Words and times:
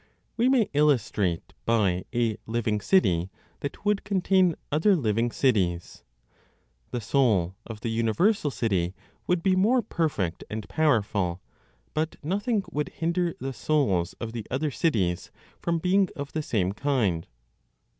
We 0.35 0.49
may 0.49 0.67
illustrate 0.73 1.53
by 1.63 2.05
a 2.11 2.35
living 2.47 2.81
city 2.81 3.29
that 3.59 3.85
would 3.85 4.03
contain 4.03 4.55
other 4.71 4.95
living 4.95 5.29
cities. 5.29 6.03
The 6.89 6.99
soul 6.99 7.55
of 7.67 7.81
the 7.81 7.91
universal 7.91 8.49
City 8.49 8.95
would 9.27 9.43
be 9.43 9.55
more 9.55 9.83
perfect 9.83 10.43
and 10.49 10.67
powerful; 10.67 11.39
but 11.93 12.15
nothing 12.23 12.63
would 12.71 12.89
hinder 12.89 13.35
the 13.39 13.53
souls 13.53 14.13
of 14.13 14.31
the 14.33 14.47
other 14.49 14.71
cities 14.71 15.29
from 15.59 15.77
being 15.77 16.09
of 16.15 16.31
the 16.31 16.41
same 16.41 16.71
kind. 16.73 17.27